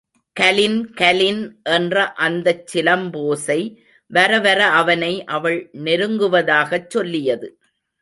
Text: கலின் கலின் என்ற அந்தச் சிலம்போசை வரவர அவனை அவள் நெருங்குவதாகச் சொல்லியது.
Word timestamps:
கலின் 0.35 0.77
கலின் 1.01 1.41
என்ற 1.69 2.13
அந்தச் 2.19 2.65
சிலம்போசை 2.73 3.59
வரவர 4.11 4.59
அவனை 4.71 5.13
அவள் 5.25 5.69
நெருங்குவதாகச் 5.83 6.89
சொல்லியது. 6.89 7.49